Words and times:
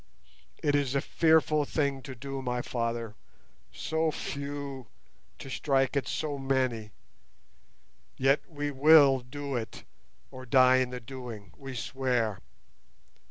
It 0.63 0.73
is 0.73 0.95
a 0.95 0.99
fearful 0.99 1.63
thing 1.63 2.01
to 2.01 2.15
do, 2.15 2.41
my 2.41 2.63
father, 2.63 3.13
so 3.71 4.09
few 4.09 4.87
to 5.37 5.47
strike 5.47 5.95
at 5.95 6.07
so 6.07 6.39
many, 6.39 6.89
yet 8.17 8.41
will 8.49 9.13
we 9.19 9.23
do 9.25 9.55
it 9.55 9.83
or 10.31 10.43
die 10.47 10.77
in 10.77 10.89
the 10.89 10.99
doing. 10.99 11.53
We 11.55 11.75
swear!" 11.75 12.39